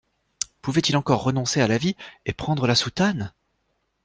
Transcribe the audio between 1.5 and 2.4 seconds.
à la vie et